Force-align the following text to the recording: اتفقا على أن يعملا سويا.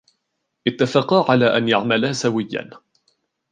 اتفقا 0.67 1.31
على 1.31 1.57
أن 1.57 1.69
يعملا 1.69 2.13
سويا. 2.13 2.69